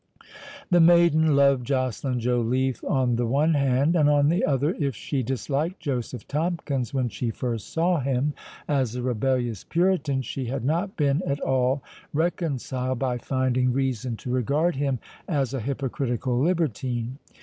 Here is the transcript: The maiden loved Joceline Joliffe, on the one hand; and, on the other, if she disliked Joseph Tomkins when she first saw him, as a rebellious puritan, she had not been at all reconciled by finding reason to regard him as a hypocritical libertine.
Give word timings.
The 0.71 0.79
maiden 0.79 1.35
loved 1.35 1.67
Joceline 1.67 2.19
Joliffe, 2.19 2.83
on 2.85 3.17
the 3.17 3.27
one 3.27 3.53
hand; 3.53 3.95
and, 3.95 4.09
on 4.09 4.29
the 4.29 4.43
other, 4.43 4.73
if 4.79 4.95
she 4.95 5.21
disliked 5.21 5.79
Joseph 5.79 6.27
Tomkins 6.27 6.91
when 6.91 7.07
she 7.07 7.29
first 7.29 7.71
saw 7.71 7.99
him, 7.99 8.33
as 8.67 8.95
a 8.95 9.03
rebellious 9.03 9.63
puritan, 9.63 10.23
she 10.23 10.45
had 10.45 10.65
not 10.65 10.97
been 10.97 11.21
at 11.27 11.39
all 11.41 11.83
reconciled 12.13 12.97
by 12.97 13.19
finding 13.19 13.73
reason 13.73 14.17
to 14.17 14.31
regard 14.31 14.75
him 14.75 14.97
as 15.27 15.53
a 15.53 15.59
hypocritical 15.61 16.35
libertine. 16.39 17.19